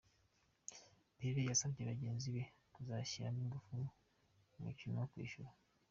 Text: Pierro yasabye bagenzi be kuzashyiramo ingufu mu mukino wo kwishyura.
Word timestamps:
Pierro 1.17 1.41
yasabye 1.49 1.81
bagenzi 1.91 2.27
be 2.35 2.43
kuzashyiramo 2.73 3.39
ingufu 3.43 3.71
mu 4.51 4.59
mukino 4.65 4.95
wo 4.99 5.07
kwishyura. 5.11 5.51